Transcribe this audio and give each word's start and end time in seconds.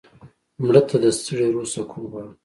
مړه 0.65 0.81
ته 0.89 0.95
د 1.03 1.05
ستړي 1.17 1.47
روح 1.53 1.65
سکون 1.73 2.03
غواړو 2.11 2.31